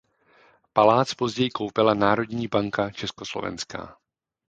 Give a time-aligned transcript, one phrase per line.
[0.73, 3.97] Palác později koupila Národní banka Československá.